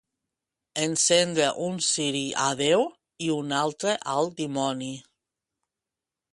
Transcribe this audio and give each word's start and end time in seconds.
Encendre 0.85 1.49
un 1.65 1.77
ciri 1.89 2.23
a 2.45 2.49
Déu 2.63 2.87
i 3.27 3.31
un 3.37 3.55
altre 3.61 3.95
al 4.17 4.33
dimoni. 4.43 4.93